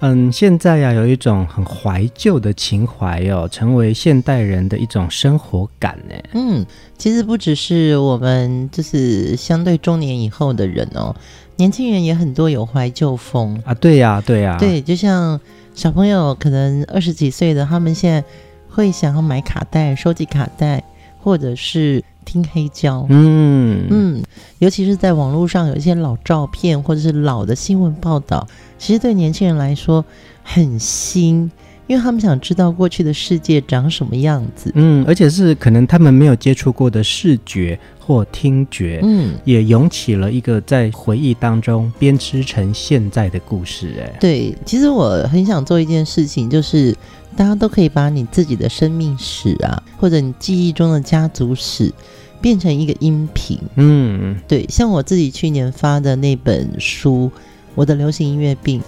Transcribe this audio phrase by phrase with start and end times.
[0.00, 6.14] 嗯，现在呀，有一种很怀旧的情怀哦，成为现代人的一种生活感呢。
[6.34, 6.64] 嗯，
[6.96, 11.14] 其实不只是我们，就是相对中年以后的人哦，
[11.56, 13.74] 年轻人也很多有怀旧风啊。
[13.74, 15.40] 对呀，对呀，对，就像
[15.74, 18.24] 小朋友可能二十几岁的，他们现在
[18.68, 20.82] 会想要买卡带、收集卡带，
[21.20, 22.04] 或者是。
[22.28, 23.86] 听黑胶，嗯。
[23.88, 24.22] 嗯，
[24.58, 28.46] 尤其是在网络上有一些老照片或者是老的新闻报道，
[28.78, 30.04] 其实对年轻人来说
[30.42, 31.50] 很新，
[31.86, 46.94] 因为他们想知道过去的世界长什么样子，嗯，而且是可能他们没有接触过的视觉或听觉，嗯，也涌起了一个在回忆当中编织成现在的故事，哎，对，其实我很想做一件事情，就是
[47.38, 51.94] 大家都可以把你自己的生命史啊，或者你记忆中的家族史。
[52.40, 57.28] 变成一个音频，嗯，对，像我自己去年发的那本书
[57.74, 58.78] 《我的流行音乐病》，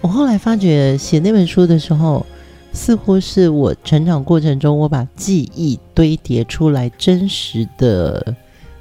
[0.00, 2.24] 我后来发觉写那本书的时候，
[2.72, 8.32] 似乎是我成长过程中我把记忆堆叠出来真实的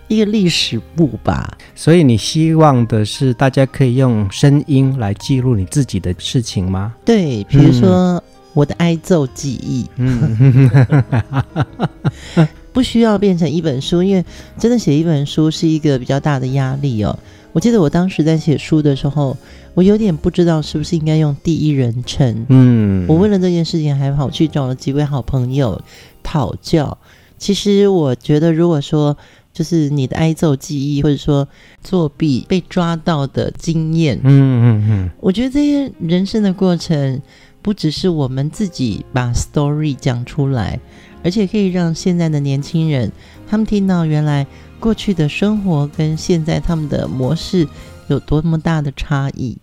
[0.07, 1.57] 一个历史簿吧。
[1.73, 6.93] 所以你希望的是大家可以用声音来记录你自己的事情吗？
[7.03, 10.69] 对，比如说我的挨揍记忆，嗯。
[12.73, 14.25] 不需要变成一本书，因为
[14.57, 17.19] 真的写一本书是一个比较大的压力哦。
[17.51, 19.37] 我记得我当时在写书的时候，
[19.75, 22.47] 我有点不知道是不是应该用第一人称。
[22.49, 25.79] 嗯，我为了这件事情还跑去找了几位好朋友
[26.23, 26.97] 讨教。
[27.37, 29.15] 其实我觉得，如果说
[29.53, 31.47] 就是你的挨揍记忆，或者说
[31.83, 37.21] 作弊被抓到的经验，嗯嗯嗯，我觉得这些人生的过程，
[37.63, 40.79] 不只是我们自己把 story 讲出来。
[41.23, 43.09] 而且可以让现在的年轻人，
[43.47, 44.45] 他们听到原来
[44.77, 47.65] 过去的生活跟现在他们的模式
[48.09, 49.57] 有多么大的差异。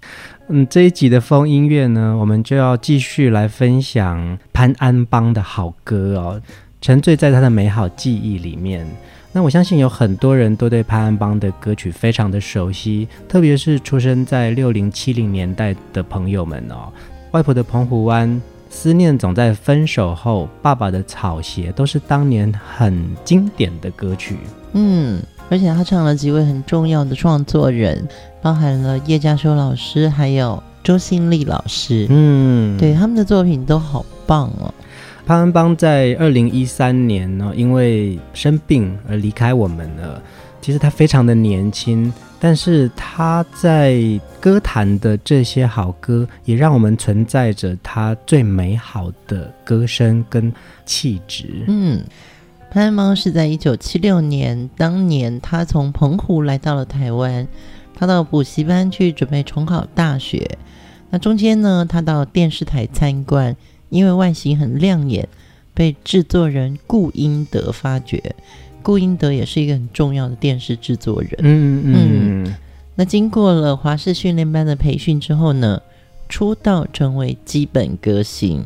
[0.48, 6.40] 嗯，这一集的风音乐呢，我们就要继续来分享潘安邦的好歌哦，
[6.80, 8.86] 沉醉在他的美好记忆里面。
[9.32, 16.90] 那我相信有很多人都对潘安邦的歌曲非常的熟悉，特别是出生在六零七零年代的朋友们哦，
[17.32, 18.40] 外婆的澎湖湾。
[18.72, 24.36] 思念总在分手后，爸爸的草鞋都是当年很经典的歌曲。
[24.74, 28.06] 嗯，而且他唱了几位很重要的创作人，
[28.40, 32.06] 包含了叶佳修老师，还有周新丽老师。
[32.10, 34.72] 嗯，对，他们的作品都好棒哦。
[35.26, 40.22] 潘安邦在二零一三年呢，因为生病而离开我们了。
[40.60, 42.12] 其实他非常的年轻。
[42.42, 44.00] 但是他在
[44.40, 50.50] 歌坛的这些好歌，也让我们存在着他最美好的歌声跟
[50.86, 51.66] 气质。
[51.68, 52.02] 嗯，
[52.70, 57.46] 潘安邦是在一九七六年，当年他从澎湖来到了台湾，
[57.94, 60.56] 他到补习班去准备重考大学。
[61.10, 63.54] 那中间呢，他到电视台参观，
[63.90, 65.28] 因为外形很亮眼，
[65.74, 68.34] 被制作人顾英德发掘。
[68.82, 71.30] 顾英德也是一个很重要的电视制作人。
[71.38, 72.54] 嗯嗯，嗯，
[72.94, 75.80] 那经过了华视训练班的培训之后呢，
[76.28, 78.64] 出道成为基本歌星。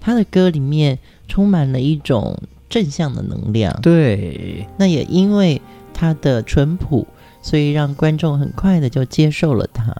[0.00, 0.98] 他的歌里面
[1.28, 3.78] 充满了一种正向的能量。
[3.82, 5.60] 对，那也因为
[5.92, 7.06] 他的淳朴，
[7.42, 9.94] 所以让观众很快的就接受了他。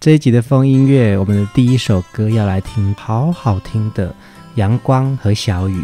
[0.00, 4.08] 这一集的风音乐，我们的第一首歌要来听，好好听的
[4.54, 5.78] 《阳光和小雨》。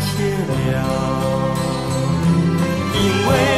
[0.00, 0.52] 切了，
[2.94, 3.51] 因为。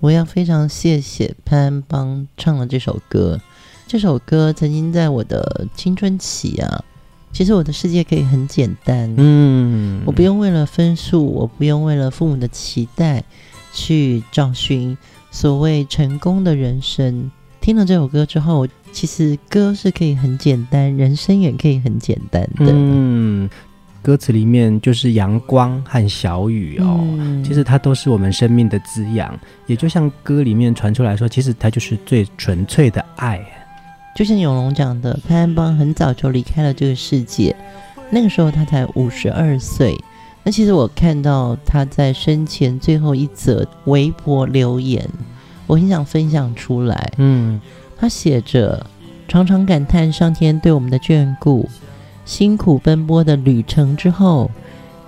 [0.00, 3.38] 我要非常谢谢潘安邦唱了这首歌。
[3.86, 6.82] 这首歌曾经在我的青春期啊，
[7.32, 13.22] 其实我的世界可以很简单，嗯，我不用为了分数，我不用为了父母的期待
[13.74, 14.96] 去找寻
[15.30, 17.30] 所谓成功的人生。
[17.60, 22.72] 听了这首歌之后，其实歌是可以很简单，人生也可以很简单的。
[22.72, 23.50] 嗯。
[24.02, 33.40] 歌词里面就是阳光和小雨哦，嗯、其实它都是我们生命的滋养，也就像歌里面传出来说，其实它就是最纯粹的爱。
[34.16, 37.54] 就像永龙讲的，潘安邦很早就离开了这个世界，
[38.10, 39.96] 那个时候他才五十二岁。
[40.42, 45.06] 那其实我看到他在生前最后一则微博留言，
[45.66, 47.12] 我很想分享出来。
[47.18, 47.60] 嗯，
[47.98, 48.84] 他写着：
[49.28, 51.68] 常常感叹上天对我们的眷顾。
[52.30, 54.48] 辛苦奔波的旅程之后，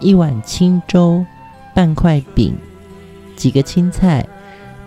[0.00, 1.24] 一碗清粥，
[1.72, 2.52] 半块饼，
[3.36, 4.26] 几个青菜，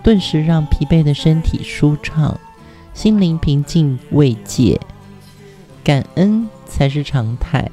[0.02, 2.38] 顿时让疲惫的身体舒畅，
[2.92, 4.78] 心灵平静慰藉，
[5.82, 7.66] 感恩才是常态。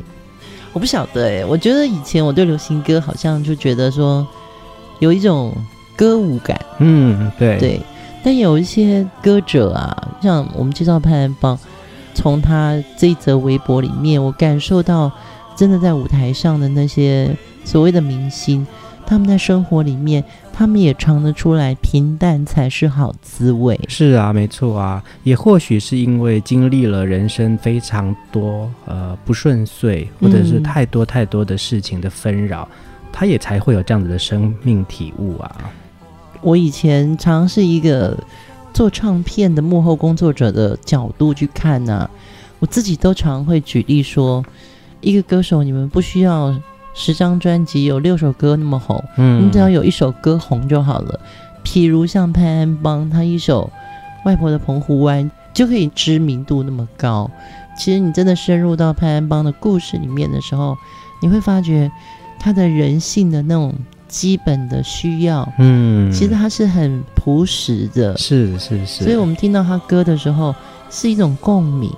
[0.71, 4.25] 我不晓得诶，我觉得以前我对流行歌好像就觉得说
[4.99, 5.53] 有一种
[5.97, 7.81] 歌舞感，嗯，对对，
[8.23, 11.59] 但有一些歌者啊，像我们介绍潘安邦。
[12.13, 15.11] 从他这一则微博里面，我感受到，
[15.55, 18.65] 真的在舞台上的那些所谓的明星，
[19.05, 23.79] 他们在生活里面，他们也尝得出来，平淡才是好滋味。
[23.87, 35.71] 是啊，没错啊，也或许是因为经历了人生非常多呃不顺遂，或者是太多太多的事情的纷扰，嗯、他也才会有这样子的生命体悟啊。
[36.41, 38.17] 我以前常是一个。
[38.73, 42.09] 做唱片的幕后工作者的角度去看呢、啊，
[42.59, 44.43] 我自己都常会举例说，
[44.99, 46.53] 一个歌手你们不需要
[46.95, 51.19] 十张专辑有六首歌那么红，嗯，你只要有一首歌红就好了。
[51.63, 53.71] 譬如像潘安邦，他一首
[54.27, 57.29] 《外婆的澎湖湾》就可以知名度那么高。
[57.77, 60.75] 其实你真的深入到潘安邦的故事里面的时候，
[61.21, 61.91] 你会发觉
[62.39, 63.73] 他的人性的那种。
[64.13, 70.53] 基本的需要，嗯，其实他是很朴实的，是是是，所以我们听到他歌的时候
[70.91, 71.91] 是一种共鸣。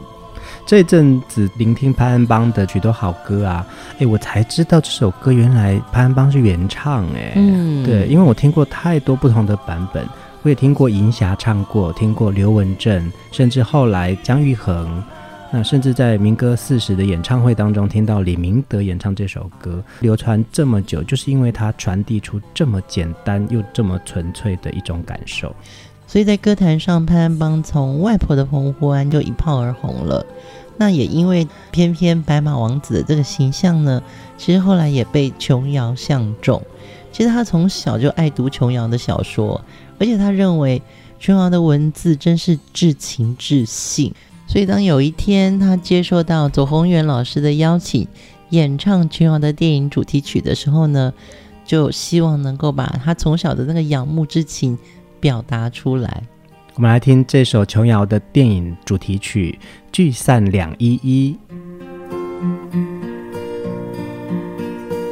[0.66, 3.68] 这阵子聆听潘安邦的许多好歌啊，
[4.00, 10.08] 哎，我才知道这首歌原来潘安邦是原唱，哎，嗯，对，因为我听过太多不同的版本，
[10.42, 15.04] 我也听过银霞唱过，听过刘文正，甚至后来姜育恒。
[15.56, 25.56] 那甚至在民歌四十的演唱会当中，听到李明德演唱这首歌，流传这么久，就是因为它传递出这么简单又这么纯粹的一种感受。
[26.08, 30.26] 所以在歌坛上，潘安邦从外婆的澎湖湾就一炮而红了。
[30.76, 34.04] 那也因为偏偏白马王子的这个形象呢，
[34.38, 36.62] 其实后来也被琼瑶相中。
[37.14, 39.62] 其实他从小就爱读琼瑶的小说，
[40.00, 40.82] 而且他认为
[41.18, 44.14] 琼瑶的文字真是至情至性。
[44.48, 48.08] 所以当有一天他接受到左宏元老师的邀请，
[48.50, 51.14] 演唱琼瑶的电影主题曲的时候呢，
[51.66, 54.78] 就希望能够把他从小的那个仰慕之情
[55.20, 56.24] 表达出来。
[56.76, 59.58] 我们来听这首琼瑶的电影主题曲
[59.92, 61.38] 《聚散两依依》。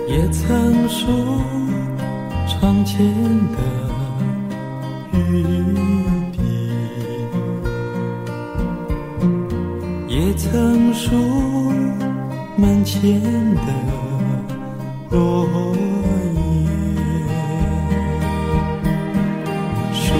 [0.07, 1.09] 也曾说
[2.47, 2.99] 窗前
[3.51, 3.57] 的
[5.17, 6.12] 雨
[10.13, 11.09] 也曾数
[12.55, 13.01] 门前
[13.55, 13.73] 的
[15.09, 15.73] 落叶，
[19.91, 20.13] 数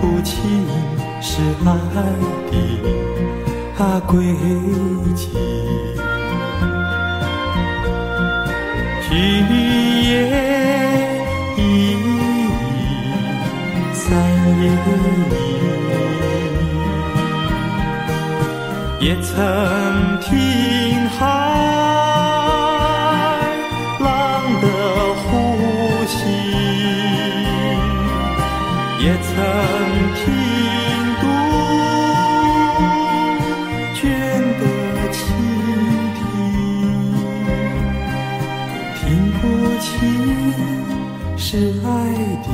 [0.00, 0.34] 不清
[1.22, 1.70] 是爱
[2.50, 2.54] 的
[3.78, 4.34] 啊轨
[5.14, 5.28] 迹。
[9.08, 9.12] 今
[10.08, 10.10] 夜
[11.56, 11.60] 已
[13.92, 14.02] 三
[14.60, 14.70] 夜
[15.30, 15.53] 已。
[19.24, 19.32] 曾
[20.20, 20.30] 听
[21.08, 21.18] 海
[23.98, 24.06] 浪
[24.60, 24.66] 的
[25.14, 25.24] 呼
[26.06, 26.14] 吸，
[29.00, 29.32] 也曾
[30.14, 30.22] 听
[31.20, 31.22] 杜
[33.94, 34.02] 鹃
[34.60, 34.62] 的
[35.10, 35.18] 倾
[36.18, 36.22] 听，
[39.00, 39.02] 听
[39.40, 39.42] 不
[39.80, 39.88] 清
[41.38, 41.42] 是
[41.82, 41.86] 爱
[42.44, 42.46] 的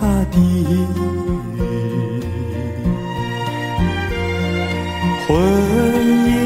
[0.00, 0.34] 啊，的。
[6.14, 6.43] you.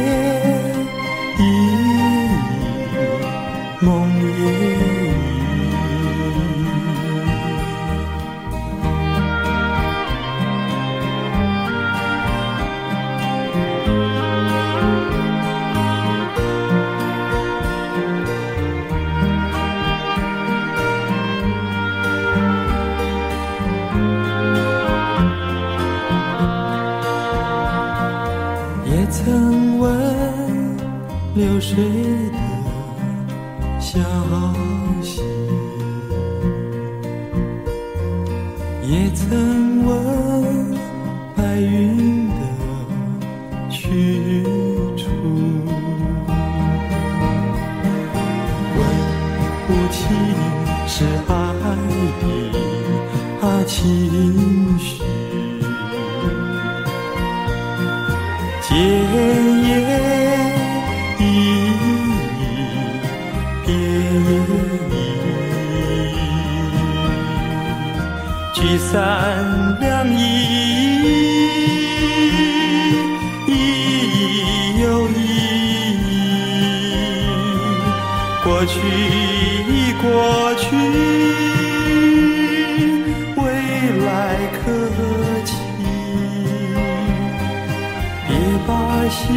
[89.29, 89.35] 西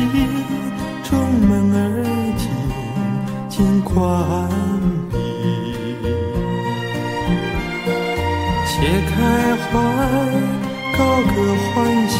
[1.04, 1.78] 重门儿
[2.38, 2.48] 紧
[3.50, 3.92] 紧关
[5.10, 5.18] 闭
[8.66, 8.72] 且
[9.10, 9.14] 开
[9.58, 9.70] 怀
[10.98, 11.70] 高歌欢
[12.08, 12.20] 笑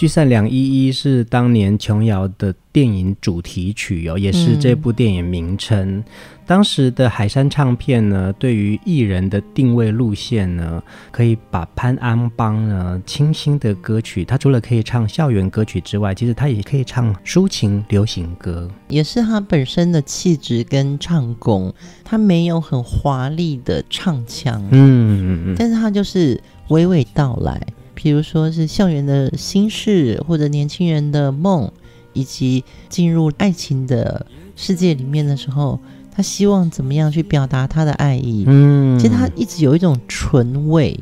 [0.00, 0.54] 聚散两依
[0.86, 5.98] 依是当年琼瑶的电影主题曲哦，也是这部电影名称。
[5.98, 6.04] 嗯、
[6.46, 21.70] 当时的海山唱片呢，对于艺人的定位路线呢，可以把潘安邦呢清新的歌曲，他除了可以唱校园歌曲之外，其实他也可以唱抒情流行歌，也是他本身的气质跟唱功。
[22.02, 27.60] 他没有很华丽的唱腔，嗯嗯嗯，但是他就是娓娓道来。
[28.02, 31.70] 比如说是校园的心事，或者年轻人的梦，
[32.14, 34.24] 以及进入爱情的
[34.56, 35.78] 世界里面的时候，
[36.10, 38.44] 他希望怎么样去表达他的爱意？
[38.46, 40.98] 嗯，其实他一直有一种纯味。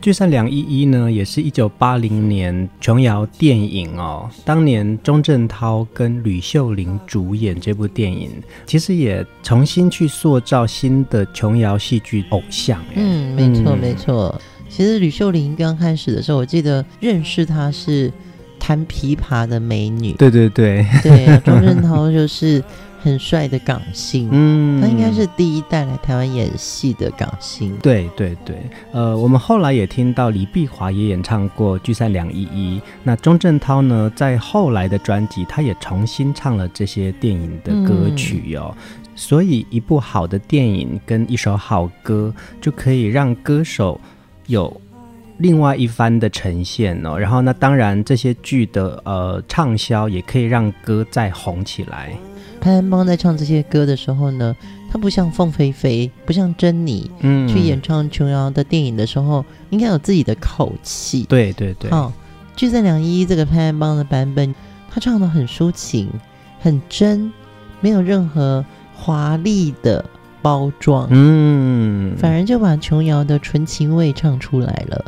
[0.00, 4.30] 聚散两依依呢，也是一九八零年琼瑶电影哦。
[4.44, 8.30] 当年钟镇涛跟吕秀玲主演这部电影，
[8.64, 12.80] 其实也重新去塑造新的琼瑶戏剧偶像。
[12.94, 14.40] 嗯，没错，没错。
[14.70, 18.10] 其实吕秀玲刚开始的时候，我记得认识她是
[18.58, 20.12] 弹琵琶的美女。
[20.12, 22.62] 对对对，对，钟镇涛就是
[23.02, 27.76] 很帅的港星，嗯，他应该是第一代来台湾演戏的港星。
[27.78, 28.56] 对对对，
[28.92, 38.76] 呃，我们后来也听到李碧华也演唱过《聚散两依依》，那钟镇涛呢，在后来的专辑，他也重新唱了这些电影的歌曲哟、哦。
[38.76, 43.98] 嗯、所以，一部好的电影跟一首好歌，就可以让歌手
[44.50, 44.80] 有
[45.38, 47.18] 另外一番的呈现哦。
[47.18, 52.12] 然后，那当然这些剧的呃畅销，也可以让歌再红起来。
[52.60, 54.54] 潘安邦在唱这些歌的时候呢，
[54.92, 61.24] 他不像凤飞飞，不像珍妮，嗯，去演唱琼瑶的电影的时候，应该有自己的口气。
[61.26, 61.90] 对对对。
[61.90, 62.12] 好，
[62.54, 64.54] 聚散两依依这个潘安邦的版本，
[64.90, 66.10] 他唱的很抒情，
[66.60, 67.32] 很真，
[67.80, 68.62] 没有任何
[68.94, 70.04] 华丽的
[70.42, 75.04] 包装，嗯，反而就把琼瑶的纯情味唱出来了。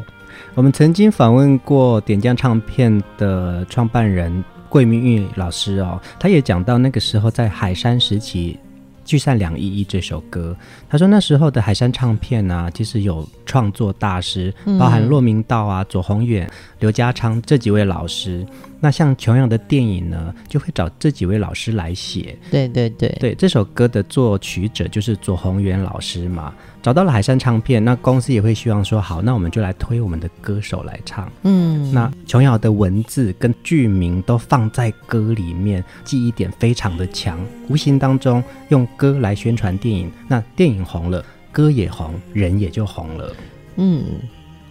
[0.55, 4.45] 我们曾经访问过点将唱片的创办人。
[4.69, 8.59] 桂明玉老师哦，他也讲到那个时候在海山时期，
[9.07, 10.57] 《聚散两依依》这首歌，
[10.89, 18.47] 他说那时候的海山唱片啊，其实有创作大师，包含骆明道啊、左宏远、刘家昌这几位老师。
[18.83, 22.37] 那像琼瑶的电影呢，就会找这几位老师来写。
[22.51, 26.53] 对对对对，这首歌的作曲者就是左宏元老师嘛。
[26.83, 31.31] 找到了海山唱片，那公司也会希望说，好，那我们就来推我们的歌手来唱。
[31.45, 40.11] 嗯，那琼瑶的文字跟剧名都放在歌里面，记忆点非常的强，无形当中用歌来宣传电影。
[40.27, 43.33] 那电影红了，歌也红，人也就红了。
[43.77, 44.03] 嗯。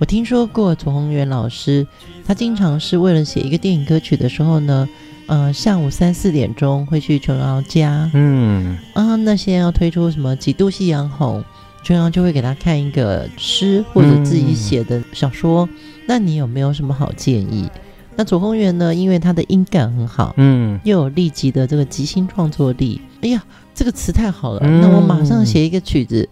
[0.01, 1.85] 我听说过左宏元老师，
[2.25, 4.89] 他经常是为了写一个电影歌曲的时候呢，
[5.27, 11.43] 呃，下午三四点钟会去琼瑶家，嗯，啊，那些要推出什么几度夕阳红，
[11.83, 15.69] 琼瑶就会给他看一个诗或者自己写的小说，嗯、
[16.07, 17.69] 那你有没有什么好建议？
[18.15, 23.43] 那左宏元呢，因为他的音感很好，嗯，又有立即的这个即兴创作力，哎呀，
[23.75, 26.27] 这个词太好了，嗯、那我马上写一个曲子。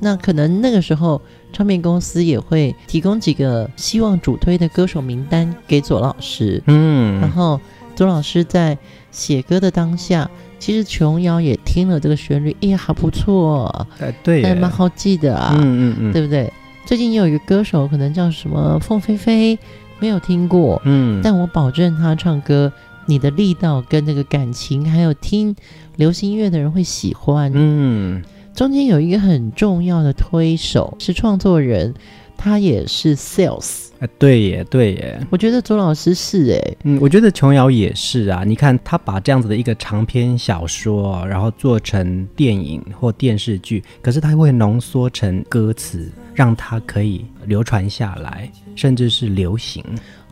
[0.00, 1.22] 那可能那个时候，
[1.54, 6.60] 唱片公司也会提供几个希望主推的歌手名单给左老师。
[6.66, 7.58] 嗯，然后
[7.94, 8.76] 左老师在
[9.12, 16.52] 写歌的当下，其实琼瑶也听了这个旋律，哎呀，还不错，哎，对，还蛮好记的啊，嗯嗯嗯，对不对？
[16.84, 19.56] 最近也有一个歌手，可能叫什么凤飞飞，
[20.00, 22.70] 没有听过，嗯，但我保证他唱歌，
[23.06, 25.54] 你的力道跟那个感情，还有听
[25.96, 28.22] 流行音乐的人会喜欢，嗯。
[28.54, 31.92] 中间有一个很重要的推手是创作人，
[32.36, 35.20] 他也是 sales 啊，对耶，对耶。
[35.28, 38.44] 我觉得左老师是哎，嗯，我觉得琼瑶也是啊。
[38.44, 49.84] 你看他把这样子的一个长篇小说，然后做成电影或电视剧，可是他会浓缩成歌词，让它可以流传下来，甚至是流行。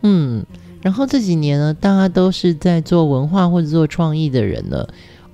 [0.03, 0.45] 嗯，
[0.81, 4.87] 然后这几年呢，大家都是在做文化或者做创意的人了。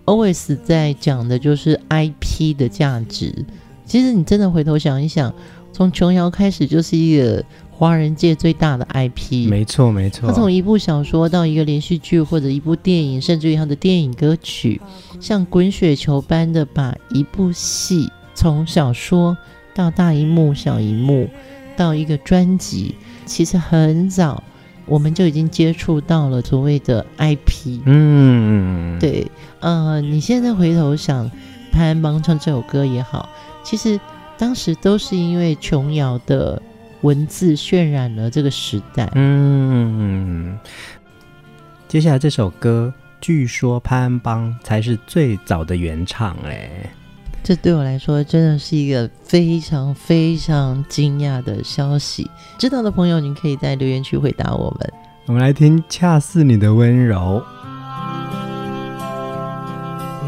[0.10, 3.46] Always 在讲的就是 IP 的价值。
[3.86, 5.34] 其实你真的回头想一想，
[5.72, 9.48] 从琼瑶开始就是一个华人界最大的 IP。
[9.48, 10.28] 没错，没错。
[10.28, 14.82] 他从一部小说到一个连续剧，或者一部电影，甚至于他的电影歌曲，
[15.20, 19.38] 像滚雪球般的把一部戏从小说
[19.76, 21.30] 到大荧幕、小荧幕
[21.78, 22.96] 到一个专辑，
[23.26, 24.44] 其实很早。
[24.90, 31.30] 我们就已经接触到了所谓的 IP，嗯，对，呃，你现在回头想
[31.72, 33.30] 潘安邦唱这首歌也好，
[33.64, 34.00] 其实
[34.38, 36.62] 当时都是因为琼瑶的
[37.02, 40.58] 文字渲染了这个时代，嗯，
[41.88, 46.92] 接下来这首歌，据说潘安邦才是最早的原唱，哎。
[47.44, 52.30] 这对我来说真的是一个非常非常惊讶的消息。
[52.58, 54.94] 知道的朋友，您可以在留言区回答我们。
[55.26, 57.42] 我们来听《恰似你的温柔》。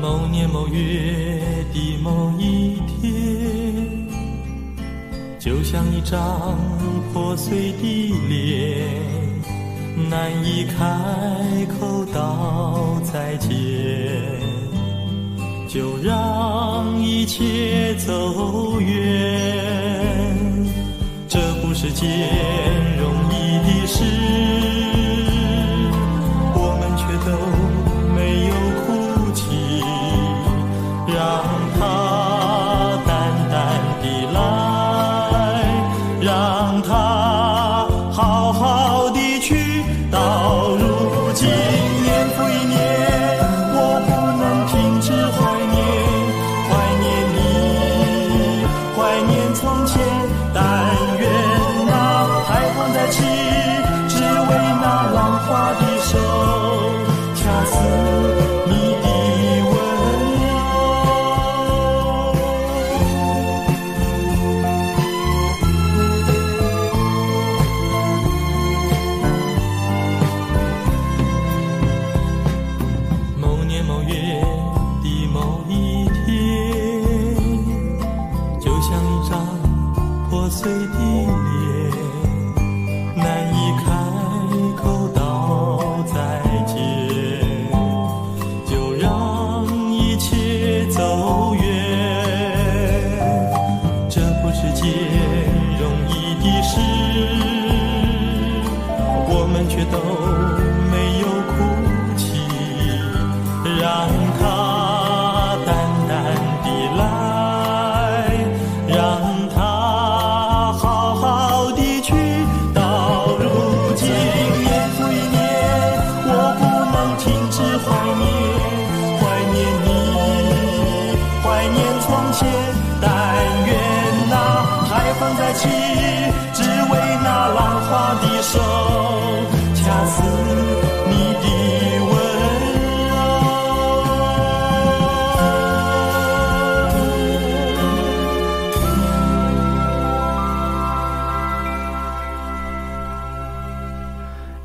[0.02, 1.41] 某年某月
[1.74, 4.10] 的某一天，
[5.39, 6.58] 就像一张
[7.13, 8.88] 破碎的脸，
[10.10, 13.50] 难以开口道再见。
[15.74, 20.36] 就让一切走远，
[21.30, 22.10] 这不是件
[22.98, 24.04] 容易的事，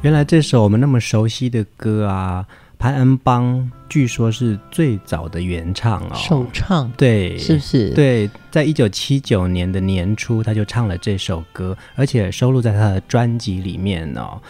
[0.07, 2.47] 原来这首我们那么熟悉的歌啊，
[2.79, 7.91] 潘恩邦据说是最早的原唱哦，首唱，对，是不是？
[7.91, 14.41] 对，在一九七九年的年初，他就唱了这首歌，而且收录在他的专辑里面哦。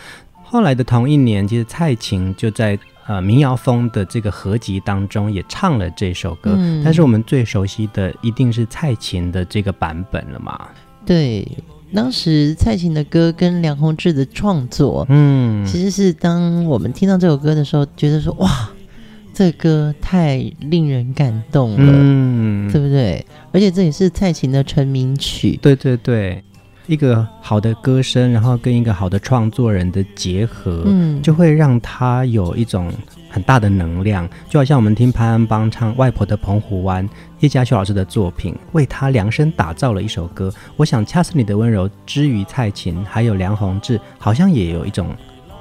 [0.42, 10.68] 后来的同一年，其实蔡琴就在呃民谣风的这个合集当中也唱了这首歌，嗯，但是我们最熟悉的一定是蔡琴的这个版本了嘛？
[11.06, 11.48] 对。
[11.94, 18.68] 当时蔡琴的歌跟梁鸿志的创作，嗯，其实是当我们听到这首歌的时候，觉得说哇，
[19.32, 23.24] 这歌太令人感动了，嗯，对不对？
[23.52, 26.42] 而且这也是蔡琴的成名曲，对对对，
[26.86, 32.92] 一个好的歌声，然后跟一个好的创作人的结合，嗯，就会让他有一种。
[33.36, 37.06] 很大的能量，就好像我们听潘安邦唱《外婆的澎湖湾》，
[37.40, 40.50] 叶佳修老师的作品，为他量身打造了一首歌。
[40.74, 45.14] 我想，恰似你的温柔之于蔡琴，还有梁弘志，好像也有一种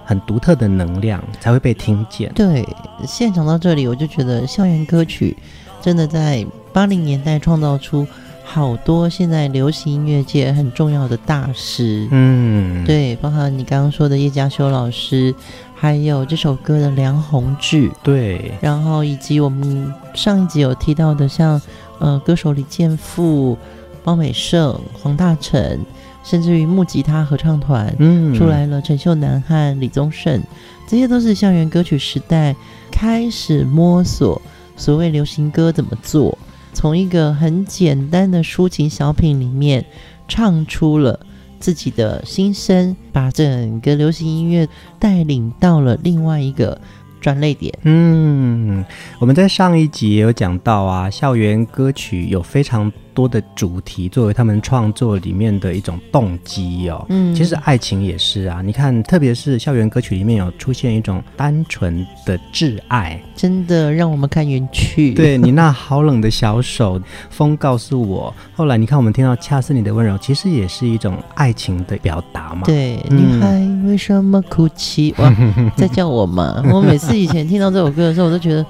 [0.05, 2.31] 很独特的能量，才会被听见。
[2.33, 2.65] 对，
[3.05, 5.35] 现场到这里，我就觉得校园歌曲
[5.81, 8.07] 真的在八零年代创造出
[8.45, 12.07] 好多现在流行音乐界很重要的大师。
[12.11, 15.35] 嗯，对，包括你刚刚说的叶佳修老师。
[15.77, 21.61] 还有这首歌的梁弘志，对，然后以及我们上一集有提到的像，像
[21.99, 23.57] 呃歌手李健富、
[24.03, 25.79] 包美胜、黄大成，
[26.23, 30.41] 甚至于木吉他合唱团，嗯，出来了陈秀男和李宗盛，
[30.87, 32.55] 这些都是校园歌曲时代
[32.89, 34.41] 开始摸索
[34.77, 36.37] 所谓流行歌怎么做，
[36.73, 39.85] 从一个很简单的抒情小品里面
[40.27, 41.19] 唱出了。
[41.65, 46.79] 自己的心声，把整个流行音乐带领到了另外一个
[47.19, 47.73] 专类点。
[47.81, 48.85] 嗯，
[49.17, 58.61] 我们在上一集也有讲到啊，校园歌曲有非常多的主题作为他们创作里面的一种动机哦，嗯，其实爱情也是啊。
[58.61, 65.13] 你看，特别是校园歌曲里面有出现一种单纯的挚爱，真的让我们看远去。
[65.13, 68.31] 对，你那好冷的小手，风告诉我。
[68.53, 72.63] 后来你看，我们听到恰似你的温柔，其实也是一种爱情的表达嘛。
[72.65, 75.15] 对，嗯、女孩为什么哭泣？
[75.17, 75.33] 哇，
[75.77, 76.61] 在叫我吗？
[76.71, 78.65] 我每次以前听到这首歌的时候，我都觉得。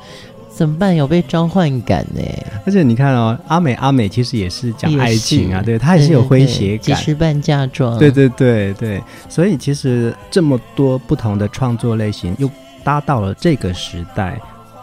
[0.55, 0.95] 怎么办？
[0.95, 2.21] 有被召唤感呢？
[2.65, 9.03] 而且你看哦，阿美阿美其实也是讲爱情啊，对，她也是有诙谐感，几十扮嫁妆，对对对对。
[9.27, 12.49] 所以其实这么多不同的创作类型，又
[12.85, 14.39] 搭到了这个时代，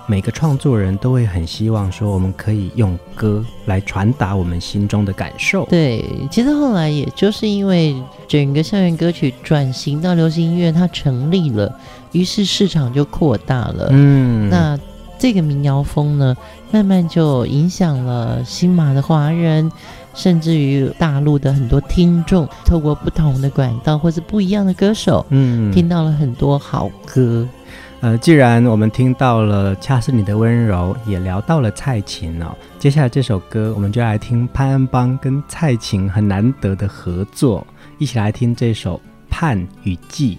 [0.06, 5.64] 每个创作人都会很希望说，我们可以用歌来传达我们心中的感受。
[5.70, 7.96] 对，其实后来也就是因为
[8.28, 11.74] 整个校园歌曲转型到流行音乐，它成立了，
[12.12, 13.88] 于是市场就扩大了。
[13.90, 14.78] 嗯，那。
[15.22, 16.36] 这个民谣风呢，
[16.72, 19.70] 慢慢就影响了新马的华人，
[20.14, 27.48] 甚至于大陆的很多听众，透过不同的管道或是不一样的歌手，嗯，听到了很多好歌。
[28.00, 32.48] 呃，既然我们听到了《恰似你的温柔》，也聊到了蔡琴哦，
[32.80, 37.64] 接下来这首歌，我们就来听潘安邦跟蔡琴很难得的合作，
[37.98, 38.96] 一起来听这首
[39.30, 40.34] 《盼与寄》。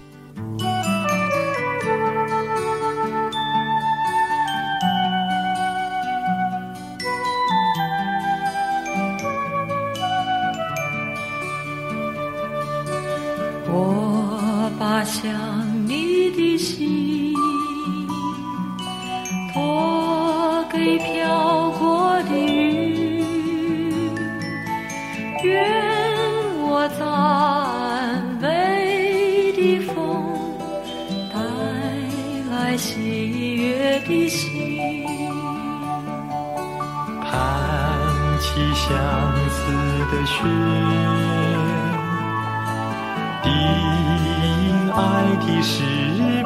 [44.95, 45.01] 爱
[45.41, 45.83] 的诗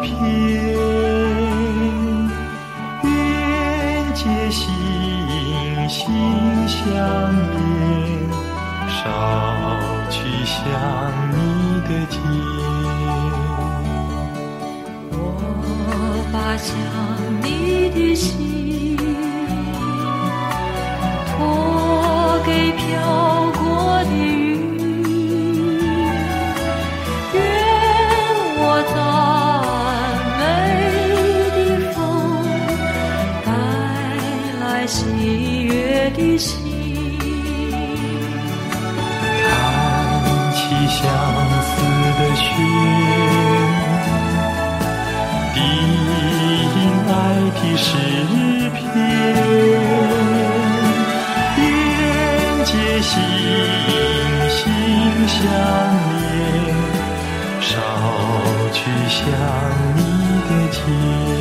[0.01, 0.07] 篇，
[3.03, 3.05] 愿
[4.13, 4.63] 藉心
[5.89, 5.99] 心
[6.67, 6.75] 相
[7.51, 7.55] 连，
[8.87, 9.03] 捎
[10.09, 10.55] 去想
[11.31, 11.35] 你
[11.81, 12.15] 的肩。
[15.11, 15.13] 我
[16.31, 16.71] 把想
[17.41, 17.45] 你
[17.89, 18.95] 的心
[21.27, 21.37] 托
[22.45, 22.85] 给飘
[36.11, 36.57] 的心，
[39.43, 39.49] 弹
[40.53, 40.99] 起相
[41.63, 41.71] 思
[42.17, 42.45] 的弦，
[45.53, 45.55] 低
[46.75, 47.11] 吟爱
[47.55, 47.85] 的诗
[48.73, 48.77] 篇，
[51.57, 51.61] 愿
[52.65, 53.13] 接心
[54.49, 54.55] 心
[55.27, 55.35] 相
[56.13, 56.25] 连，
[57.61, 57.65] 捎
[58.73, 59.15] 去想
[59.95, 59.99] 你
[60.49, 61.36] 的情。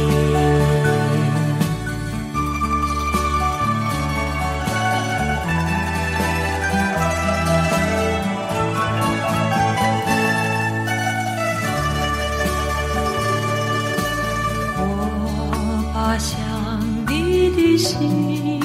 [17.76, 18.58] 心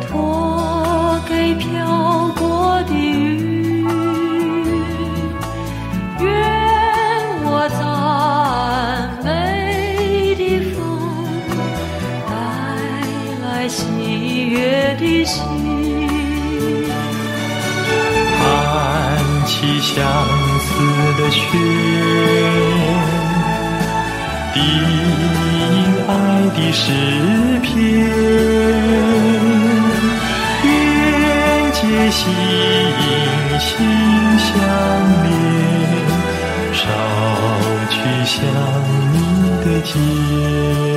[0.00, 3.84] 托给飘过的云
[6.20, 6.28] 愿
[7.44, 10.76] 我赞美的风
[12.28, 12.30] 带
[13.42, 13.86] 来喜
[14.48, 15.42] 悦的心。
[18.38, 19.96] 盼起相
[20.58, 20.68] 思
[21.22, 22.41] 的雪
[26.62, 26.92] 的诗
[27.62, 27.74] 篇，
[30.64, 32.22] 愿接心
[33.58, 33.70] 心
[34.38, 34.48] 相
[35.24, 35.28] 连，
[36.72, 36.80] 捎
[37.90, 37.94] 去
[38.24, 38.34] 想
[39.12, 39.14] 你
[39.64, 40.91] 的肩。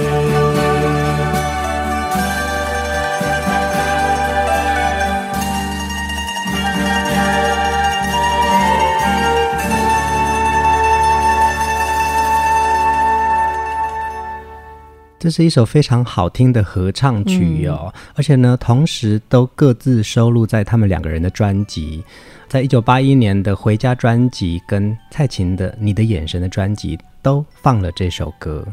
[15.25, 22.03] 这是一首非常好听的合唱曲哦，嗯、而且呢，同时都各自收录在他们两个人的专辑，
[22.47, 28.63] 在一九八一年的《回家》专辑跟蔡琴的《你的眼神》的专辑都放了这首歌。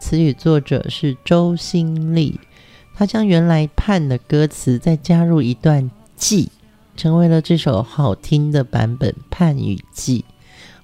[0.00, 2.38] 词语作者是周心丽，
[2.94, 6.50] 他将原来“盼”的歌词再加入一段“记”，
[6.94, 10.18] 成为了这首好听的版本《盼与寄》。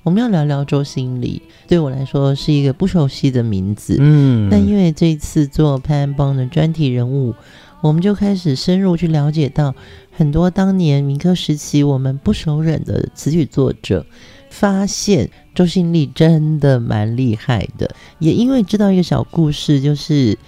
[0.05, 3.97] 我们要聊聊周兴丽，对我来说是一个不熟悉的名字。
[3.99, 7.35] 嗯，但因为这一次做潘安邦的专题人物，
[7.83, 9.75] 我们就开始深入去了解到
[10.11, 14.07] 很多当年民科时期我们不熟稔的词曲作者，
[14.49, 17.91] 发现周心丽真的蛮厉害的。
[18.19, 20.39] 也因为知道一个小故事，就是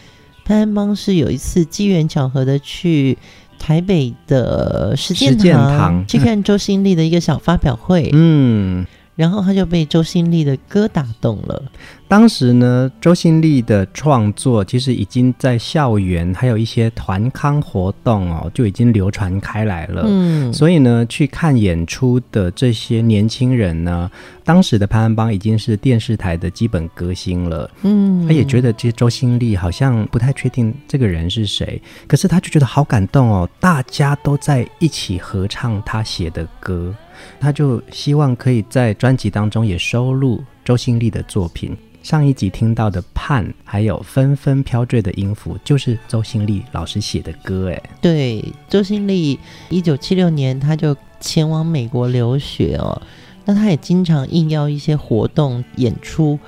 [0.44, 3.18] 潘安邦是有一次机缘巧合的去
[3.58, 8.08] 台北的实践堂，堂去看周兴丽的一个小发表会。
[8.14, 8.86] 嗯。
[9.20, 11.62] 然后他就被周新丽的歌打动了。
[12.08, 20.04] 当时呢，周新丽的创作其实已经在校园还有一些团康活动哦，就已经流传开来了。
[20.06, 24.10] 嗯，所以呢，去看演出的这些年轻人呢，
[24.42, 27.70] 当时的潘安邦已经是电视台的基本歌星了。
[27.82, 36.92] 嗯，他也觉得这些周新丽好像不太确定这个人是谁，可是他就觉得好感动哦，大家都在一起合唱他写的歌。
[37.38, 41.76] 他就希望可以在专辑当中也收录周兴丽的作品。
[42.02, 47.70] 上一集听到的《盼》，还有《纷纷飘坠的音符》，就是周兴丽老师写的歌。
[47.70, 53.02] 哎，对，周兴丽一九七六年他就前往美国留学哦。
[53.44, 56.38] 那他也经常应邀一些活动演出。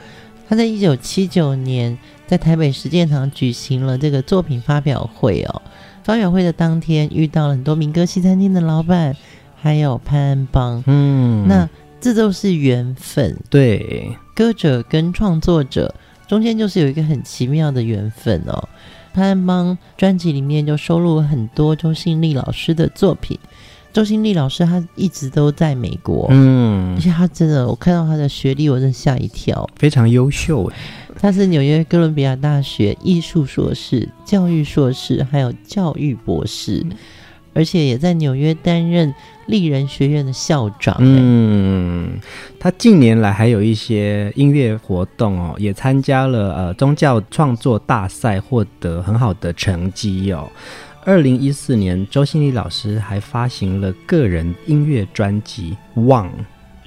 [0.48, 5.62] 他在一九七九年在台北实践堂举行了这个作品发表会哦。
[6.02, 9.14] 发表会的当天，遇到了很多民歌西餐厅的老板。
[9.62, 11.68] 还有潘安邦，嗯，那
[12.00, 13.38] 这都是缘分。
[13.48, 15.94] 对，歌者跟创作者
[16.26, 18.68] 中间就是有一个很奇妙的缘分哦。
[19.14, 23.38] 潘安邦专辑里面就收录了很多周兴丽老师的作品。
[23.92, 30.68] 周新丽老师他一直都在美国，嗯，而且他真的，我看到他的学历，我真的吓一跳，非常优秀。
[31.20, 36.80] 他是纽约哥伦比亚大学艺术硕士、教育硕士，还有教育博士。
[36.84, 36.96] 嗯
[37.54, 39.14] 而且也在纽约担任
[39.46, 40.96] 丽人学院的校长。
[41.00, 42.18] 嗯，
[42.58, 50.50] 他近年来还有一些音乐活动哦，也参加了呃宗教创作大赛，获得很好的成绩哦。
[51.04, 56.28] 二零一四年，周心丽老师还发行了个人音乐专辑《望》。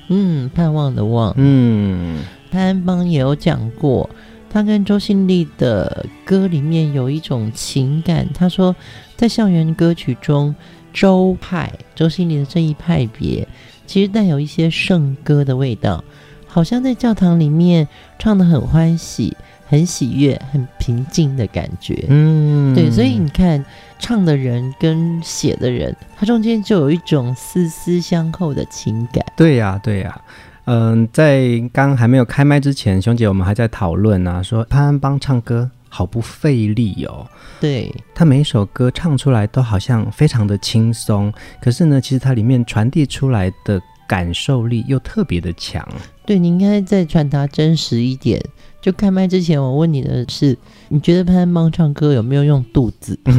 [0.07, 1.33] 嗯，盼望的望。
[1.35, 4.09] 嗯，潘安邦也有讲过，
[4.49, 8.25] 他跟周兴丽的歌里面有一种情感。
[8.33, 8.73] 他说，
[9.15, 10.53] 在校园歌曲中，
[10.93, 13.47] 周派周兴丽的这一派别，
[13.85, 16.03] 其实带有一些圣歌的味道，
[16.47, 17.87] 好像在教堂里面
[18.19, 19.35] 唱的很欢喜。
[19.67, 23.65] 很喜悦、很平静的感觉，嗯，对，所以你看，
[23.97, 29.25] 唱的人跟写的人，他中间就有一种丝丝相扣的情感。
[29.35, 30.21] 对呀、啊，对呀、啊，
[30.65, 37.25] 嗯、呃，在刚还没有开麦之前，熊姐我们还在讨论啊，说潘安邦唱歌好不费力哦，
[37.61, 45.87] 对，他每一首歌唱出来都好像非常的轻松，可是呢，其实它里面传递出来的感受力又特别的强。
[46.25, 48.43] 对，你应该再传达真实一点。
[48.81, 50.57] 就开麦之前，我问你的是，
[50.89, 53.17] 你觉得潘安邦唱歌有没有用肚子？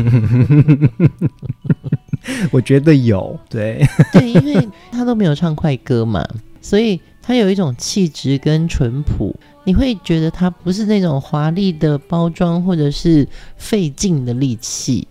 [2.50, 6.26] 我觉得有，对 对，因为他都没有唱快歌嘛，
[6.62, 13.26] 所以他有一种气质跟淳朴，你会觉得他不是那种华丽的包装或者是
[13.56, 15.06] 费劲的力气。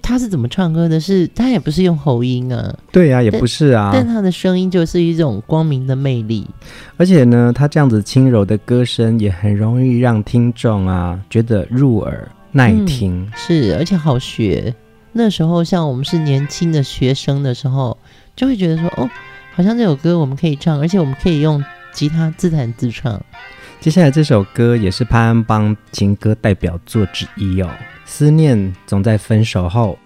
[0.00, 1.24] 他是怎么唱歌的是？
[1.24, 6.46] 是他也不是用喉音啊，对呀、啊，也不是啊，但他的声音就是一种光明的魅力。
[6.96, 13.32] 而且呢，他这样子轻柔的歌声也很容易让听众啊觉得入耳耐听、嗯。
[13.36, 14.74] 是，而且好学。
[15.12, 17.98] 那时候像我们是年轻的学生的时候，
[18.34, 19.10] 就会觉得说，哦，
[19.52, 23.22] 好像这首歌我们可以唱，而且我们可以用吉他自弹自唱。
[23.80, 27.70] 接下来这首歌也是潘安邦情歌代表作之一哦。
[28.04, 29.98] 思念总在分手后。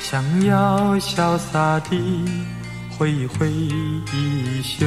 [0.00, 2.24] 想要潇洒地
[2.90, 4.86] 挥一挥衣袖，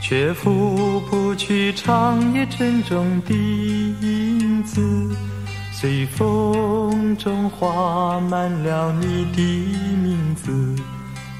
[0.00, 4.80] 却拂不去长夜沉重的影子，
[5.80, 9.40] 随风中画满了你的
[10.02, 10.74] 名字，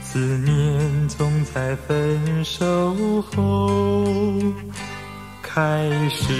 [0.01, 4.07] 思念总在分手后
[5.43, 6.33] 开始。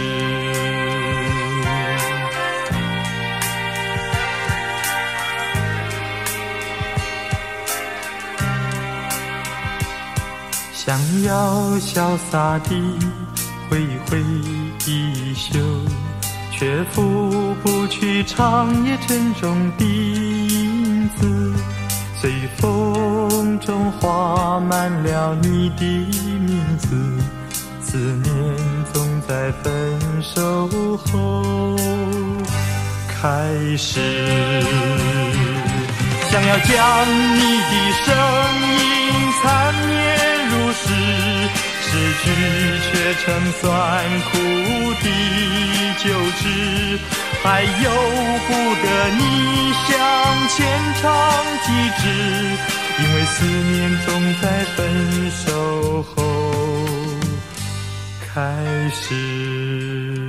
[10.73, 12.81] 想要潇洒地
[13.69, 14.21] 挥一挥
[14.87, 15.59] 衣袖。
[16.59, 21.55] 却拂不去长夜沉重的影子，
[22.21, 26.89] 随风中画满了你的名字，
[27.81, 28.57] 思念
[28.93, 29.73] 总在分
[30.21, 30.69] 手
[31.07, 31.77] 后
[33.07, 34.01] 开始。
[36.29, 37.41] 想要将你
[37.71, 37.73] 的
[38.05, 38.07] 声
[38.75, 41.28] 音缠绵入诗。
[41.91, 42.25] 失去
[42.85, 42.93] 却
[43.25, 43.63] 成酸
[44.21, 44.31] 苦
[45.03, 45.07] 的
[46.05, 46.05] 旧
[46.39, 46.43] 知，
[47.43, 47.67] 还由
[48.47, 48.51] 不
[48.83, 48.85] 得
[49.17, 49.23] 你
[49.89, 49.89] 向
[50.51, 50.57] 前
[51.01, 51.03] 唱
[51.65, 52.03] 几支，
[52.99, 54.07] 因为思念总
[54.43, 54.45] 在
[54.77, 54.79] 分
[55.31, 56.15] 手后
[58.35, 58.37] 开
[58.93, 60.28] 始。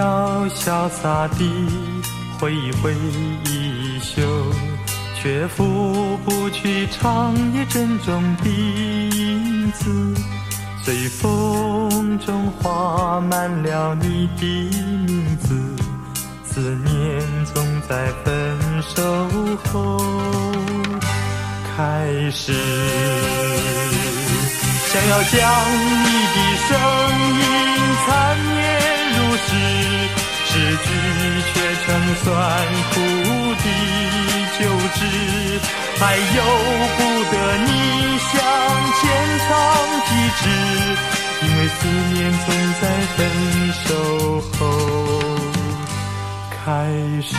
[0.00, 1.44] 要潇洒地
[2.38, 2.94] 挥一挥
[3.44, 4.22] 衣袖，
[5.14, 10.14] 却拂不去长夜珍重的影子，
[10.82, 14.42] 随风中画满了你的
[15.06, 15.54] 名字，
[16.46, 17.22] 思念
[17.52, 19.28] 总在分手
[19.70, 20.02] 后
[21.76, 22.54] 开始。
[24.86, 25.38] 想要将
[26.04, 26.38] 你的
[26.68, 26.70] 声
[27.38, 27.44] 音
[28.06, 28.79] 缠绵。
[29.48, 30.88] 是句
[31.52, 31.86] 却成
[32.22, 32.26] 酸
[32.90, 32.94] 苦
[33.54, 33.64] 的
[34.58, 34.60] 旧
[34.94, 34.98] 知，
[35.98, 36.38] 还由
[36.96, 36.98] 不
[37.30, 37.34] 得
[37.66, 37.68] 你
[38.18, 38.30] 想
[38.98, 39.00] 浅
[39.46, 39.48] 尝
[40.06, 40.10] 几
[40.40, 40.42] 支，
[41.42, 41.78] 因为思
[42.12, 42.16] 念
[42.46, 42.48] 总
[42.80, 42.82] 在
[43.16, 43.18] 分
[43.84, 43.88] 手
[44.58, 44.60] 后
[46.50, 46.64] 开
[47.22, 47.30] 始。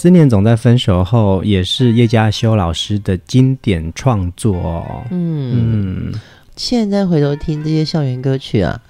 [0.00, 5.04] 思念总在分手后，也是叶嘉修老师的经典创作哦。
[5.10, 6.20] 嗯嗯，
[6.54, 8.80] 现在回头听这些校园歌曲啊，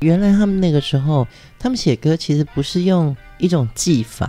[0.00, 1.24] 原来他们那个时候，
[1.56, 4.28] 他们写歌其实不是用一种技法，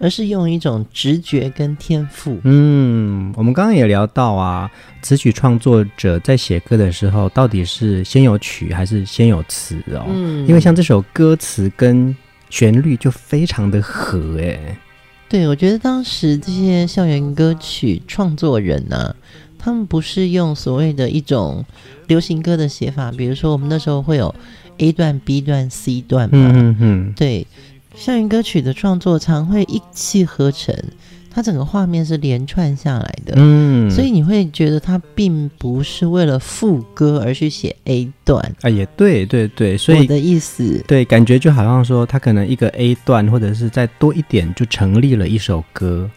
[0.00, 2.40] 而是用一种直觉跟天赋。
[2.42, 4.68] 嗯，我们刚刚也聊到啊，
[5.02, 10.04] 词曲创作者在写歌的时候，到底是先有曲还是先有词哦？
[10.08, 12.12] 嗯，因为像这首歌词跟
[12.50, 14.76] 旋律就非常的合哎。
[15.28, 19.16] 对，我觉得当时这些校园歌曲创作人呢、啊，
[19.58, 21.64] 他们不是用所谓的一种
[22.06, 24.34] 流行歌的写法，比如说我们那时候会有
[24.78, 27.46] A 段、B 段、C 段嘛，嗯嗯，对。
[27.94, 30.74] 校园歌曲的创作常会一气呵成，
[31.36, 38.56] 它整个画面是连串下来的，嗯，所以你会觉得它并不是为了副歌而去写 A 段。
[38.62, 46.10] 啊，也对对对，所以我的意思，对，感觉就好像说它可能一个 A 段或者是再多一点就成立了一首歌。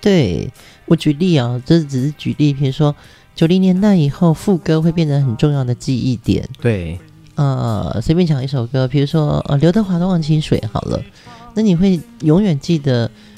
[0.00, 0.48] 对，
[0.86, 2.94] 我举例啊，这只是举例，比如说
[3.34, 6.96] 九零年代以后副歌会变成很重要的记忆点，对。
[7.34, 11.02] 呃，随便讲一首歌，比如说呃，刘德华的《忘情水》好了，
[11.54, 13.10] 那你会永远记得“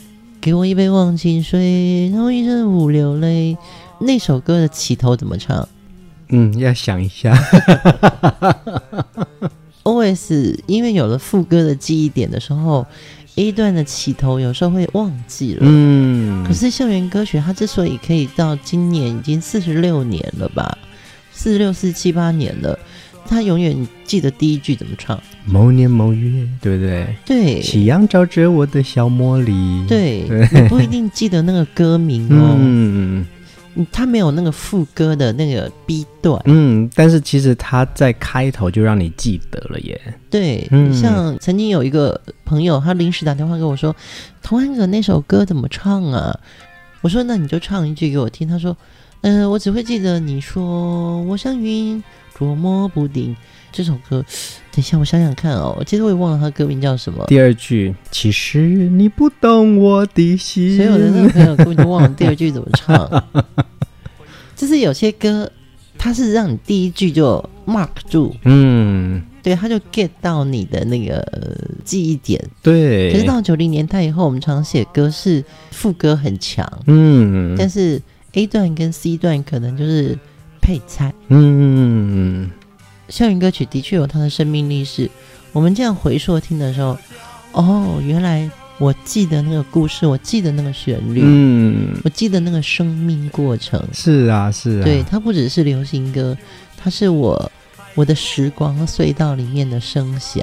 [0.43, 3.57] 给我一杯忘情水，然后一生不流泪”
[4.01, 5.69] 那首歌的起头怎么唱？
[6.31, 7.33] 嗯，要想一下。
[9.85, 12.85] OS 因为有了副歌的记忆点的时候
[13.37, 15.61] ，A 段的起头有时候会忘记了。
[15.63, 20.77] 嗯，可是校园歌曲它之所以可以到今年已经四十六年了吧，
[21.33, 22.77] 四十六、四七八年了。
[23.33, 23.75] 他永远
[24.05, 27.07] 记得第一句怎么唱，某年某月，对不对？
[27.25, 29.87] 对，夕阳照着我的小茉莉。
[29.89, 32.57] 对，你不一定记得那个歌名哦。
[32.61, 33.27] 嗯，
[33.91, 36.39] 他没有那个副歌的那个 B 段。
[36.45, 39.99] 嗯，但是其实他在开头就让你记得了耶。
[40.29, 43.97] 对，嗯，像曾经有一个朋友，他临时打电话跟我说
[44.45, 46.39] ：“童安格那首歌怎么唱啊？”
[47.01, 48.77] 我说：“那你就唱一句给我听。”他说
[49.23, 52.05] ：“嗯、呃，我只会记得你说我像云。”
[52.43, 53.37] 捉摸不定
[53.71, 54.25] 这首歌，
[54.73, 57.25] 等一下我想想看哦，其实我也忘了它歌名叫什么。
[57.29, 60.77] 第二句，其实你不懂我的心。
[60.77, 63.25] 所以我的那个朋友根本就忘了第二句怎么唱。
[64.57, 65.49] 就是有些歌，
[65.97, 71.25] 它是让你第一句就 mark 住，嗯，对，他就 get 到你的那个
[71.85, 72.45] 记忆点。
[72.61, 73.13] 对。
[73.13, 80.19] 可是到九零年代以后，我们常写歌是副歌很强，嗯，但是 A 段跟 C 段可能就是。
[80.63, 82.51] 配菜，嗯嗯嗯，
[83.09, 84.83] 校园歌曲的确有它的生命力。
[84.85, 85.11] 是
[85.53, 86.97] 我们这样回溯听的时候，
[87.53, 88.49] 哦，原来
[88.79, 93.83] 我记得那个故事，我记得那个旋律，嗯，我记得那个生命过程。
[93.93, 96.37] 是啊，是啊，对，它不只是流行歌，
[96.77, 97.53] 它是我
[97.95, 100.43] 我的时光隧道里面的声响。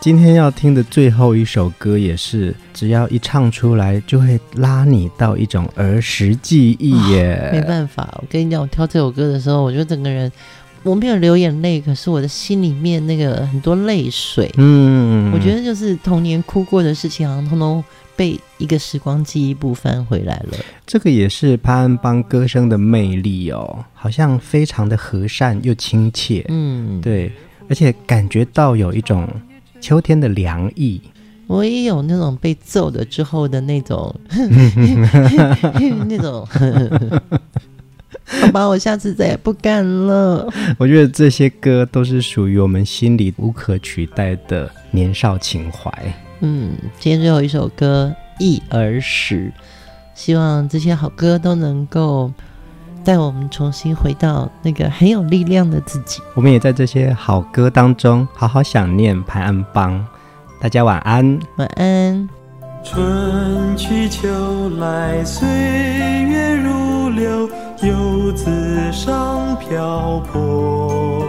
[0.00, 7.50] 今天要听的最后一首歌，也是只要一唱出来，就会拉你到一种儿时记忆耶。
[7.50, 10.30] 哦，没办法，我跟你讲，我挑这首歌的时候，我觉得整个人
[10.84, 14.48] 我没有流眼泪，可是我的心里面那个很多泪水。
[14.56, 17.84] 嗯，我觉得就是童年哭过的事情，好像通通
[18.14, 20.58] 被一个时光记忆簿翻回来了。
[20.86, 26.44] 这个也是潘安邦歌声的魅力哦，好像非常的和善又亲切。
[26.48, 27.32] 嗯，对，
[27.68, 29.28] 而且感觉到有一种。
[29.80, 31.00] 秋天的凉意，
[31.46, 34.14] 我也有那种被揍了之后的那种，
[36.08, 36.46] 那种，
[38.24, 40.46] 好吧，我下次再也不敢了。
[40.78, 45.90] 我觉得这些歌都是属于我们心里无可取代的年少情怀。
[46.40, 49.52] 嗯，今天最后一首歌《忆儿时》，
[50.14, 52.32] 希望这些好歌都能够。
[53.04, 56.20] 带我们重新回到那个很有力量的自己。
[56.34, 60.04] 我们也在这些好歌当中好好想念潘安邦。
[60.60, 62.28] 大家晚安，晚安。
[62.84, 64.28] 春去秋
[64.78, 67.48] 来，岁月如流，
[67.82, 71.24] 游子尚漂泊。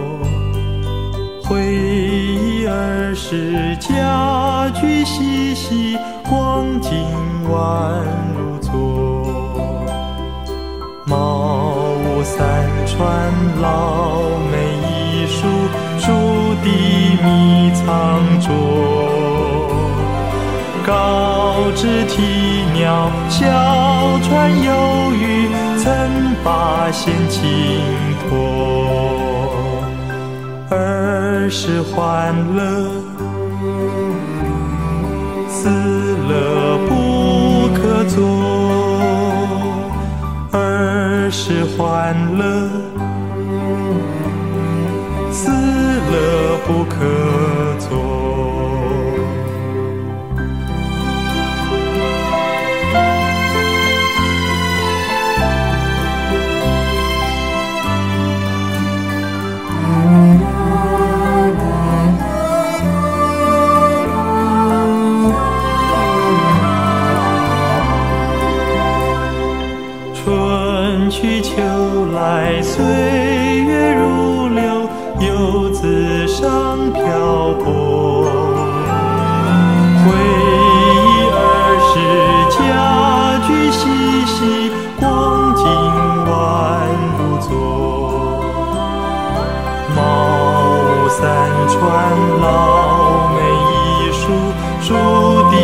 [1.44, 5.98] 回忆儿时，家居细细，
[6.28, 6.90] 光景
[7.50, 8.02] 宛
[8.36, 8.49] 如昨。
[11.10, 12.38] 茅屋三
[12.86, 13.02] 川，
[13.60, 14.54] 老梅
[14.86, 15.38] 一树，
[15.98, 16.06] 竹
[16.62, 16.68] 笛
[17.20, 17.26] 密
[17.74, 17.84] 藏
[18.38, 18.46] 着。
[20.86, 22.22] 高枝啼
[22.74, 23.40] 鸟，小
[24.22, 24.28] 船
[24.62, 24.70] 游
[25.12, 25.50] 鱼，
[25.82, 25.90] 曾
[26.44, 27.42] 把闲情
[28.28, 28.28] 托。
[30.70, 32.88] 儿时欢乐，
[35.48, 36.99] 死了不
[41.32, 42.68] 是欢乐，
[45.30, 47.59] 死乐不可。
[92.38, 93.38] 老梅
[93.70, 94.22] 一树，
[94.80, 94.88] 树
[95.50, 95.54] 底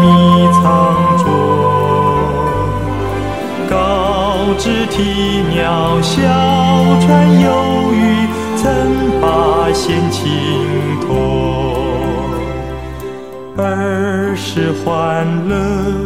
[0.00, 0.04] 密
[0.52, 0.62] 藏
[1.18, 1.24] 着。
[3.68, 3.74] 高
[4.58, 4.94] 枝啼
[5.50, 6.12] 鸟，小
[7.00, 7.06] 船
[7.40, 7.46] 游
[7.92, 8.64] 鱼，曾
[9.20, 9.24] 把
[9.72, 10.22] 闲情
[11.00, 11.06] 托。
[13.58, 16.05] 儿时欢乐。